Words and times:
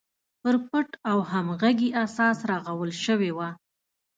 پر 0.41 0.55
پټ 0.69 0.89
او 1.09 1.17
همغږي 1.31 1.89
اساس 2.03 2.37
رغول 2.51 2.91
شوې 3.03 3.31
وه. 3.37 3.49